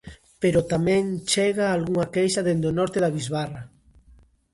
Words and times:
Pero 0.41 0.67
tamén 0.71 1.03
chega 1.31 1.65
algunha 1.67 2.09
queixa 2.15 2.45
dende 2.47 2.67
o 2.71 2.77
norte 2.79 2.99
da 3.03 3.13
bisbarra. 3.17 3.61